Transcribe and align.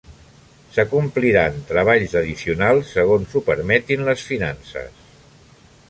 S'acompliren 0.77 1.59
treballs 1.73 2.15
addicionals 2.21 2.95
segons 2.99 3.37
ho 3.41 3.45
permetin 3.51 4.07
les 4.09 4.29
finances. 4.33 5.07